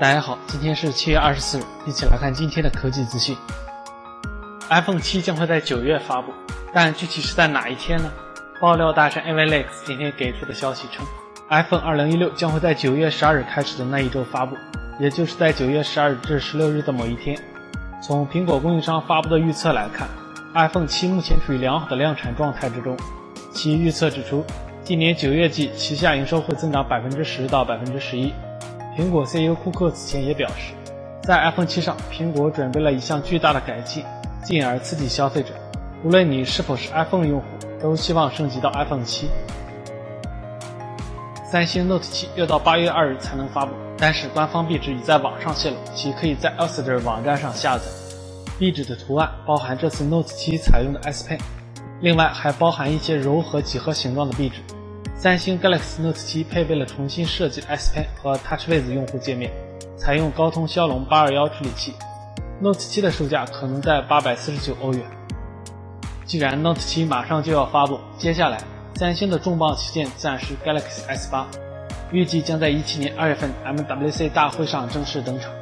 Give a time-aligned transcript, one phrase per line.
[0.00, 3.36] 大家好，今天是七月二十四日，一起来看今天的科技资讯。
[4.70, 6.32] iPhone 七将会在九月发布，
[6.72, 8.10] 但具体是在哪一天呢？
[8.58, 11.04] 爆料大神 avlex 今天给出的消息称
[11.50, 14.56] ，iPhone 二零一六将会在九月十二日开始的那一周发布，
[14.98, 17.38] 也就是在九月十二日至十六日的某一天。
[18.02, 20.08] 从苹果供应商发布的预测来看
[20.54, 22.96] ，iPhone 七目前处于良好的量产状态之中。
[23.52, 24.46] 其预测指出，
[24.82, 28.32] 今年九月季旗下营收会增长百分之十到百分之十一。
[29.00, 30.74] 苹果 CEO 库克此前也表示，
[31.22, 34.04] 在 iPhone 七上，苹果准备了一项巨大的改进，
[34.44, 35.54] 进而刺激消费者。
[36.04, 37.46] 无论你是否是 iPhone 用户，
[37.80, 39.30] 都希望升级到 iPhone 七。
[41.50, 47.84] 三星 Note 七要到八月二日才能发布，但是官方壁纸已在网上泄露，其可以在 Elster 网站上下载。
[48.58, 51.40] 壁纸的图案包含这次 Note 七采用的 S Pen。
[52.02, 54.60] 另外还包含一些柔和几何形状的壁纸。
[55.22, 59.52] 三星 Galaxy Note 7配备了重新设计的 S Pen 和 TouchWiz 用户界面，
[59.94, 61.92] 采用高通骁龙821处理器。
[62.58, 65.02] Note 7的售价可能在849欧元。
[66.24, 68.56] 既然 Note 7马上就要发布，接下来
[68.94, 71.44] 三星的重磅旗舰自然是 Galaxy S8，
[72.12, 75.52] 预计将在17年2月份 MWC 大会上正式登场。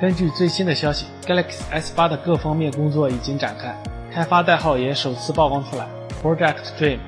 [0.00, 3.72] 根据最新的消息，Galaxy S8 的各方面工作已经展开。
[4.12, 5.86] 开发代号也首次曝光出来
[6.20, 6.98] ，Project Dream。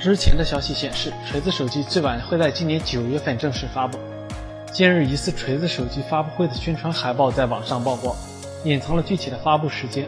[0.00, 3.98] 之前的消息显示，锤子手机最晚会在今年九月份正式发布。
[4.72, 8.16] 近日，疑似锤子手机发布会的宣传海报在网上曝光，
[8.64, 10.06] 隐藏了具体的发布时间。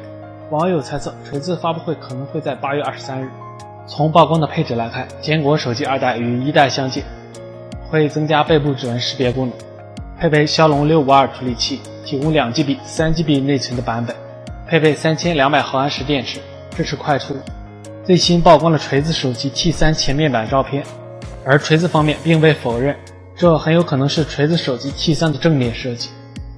[0.48, 3.28] 网友猜测，锤子发布会可能会在八月二十三日。
[3.86, 7.04] 从曝光的配置来看，坚果手机二代与一代相近，
[7.90, 9.54] 会增加背部指纹识别功能。
[10.18, 14.16] 配备骁龙六五二处理器，提供两 GB、三 GB 内存的版本，
[14.66, 16.40] 配备三千两百毫安时电池，
[16.74, 17.36] 支持快充。
[18.04, 20.84] 最新曝光了锤子手机 T3 前面板照片，
[21.44, 22.96] 而锤子方面并未否认，
[23.36, 26.08] 这很有可能是锤子手机 T3 的正面设计，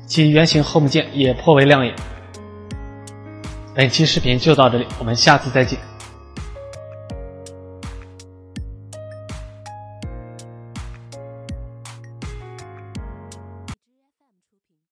[0.07, 1.95] 其圆形 Home 键也颇为亮眼。
[3.75, 5.79] 本期视频就到这里，我们下次再见。